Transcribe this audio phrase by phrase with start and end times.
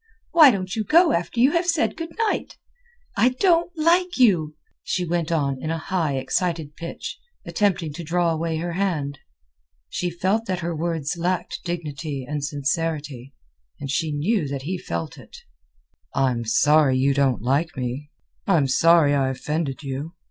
[0.31, 2.57] Why don't you go after you have said good night?
[3.15, 8.31] I don't like you," she went on in a high, excited pitch, attempting to draw
[8.31, 9.19] away her hand.
[9.89, 13.35] She felt that her words lacked dignity and sincerity,
[13.79, 15.37] and she knew that he felt it.
[16.15, 18.09] "I'm sorry you don't like me.
[18.47, 20.15] I'm sorry I offended you.